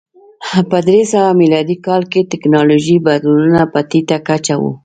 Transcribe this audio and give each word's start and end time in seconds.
په 0.69 0.77
درې 0.87 1.01
سوه 1.11 1.29
میلادي 1.41 1.77
کال 1.85 2.01
کې 2.11 2.27
ټکنالوژیکي 2.31 3.03
بدلونونه 3.07 3.61
په 3.73 3.79
ټیټه 3.89 4.17
کچه 4.27 4.55
و. 4.61 4.63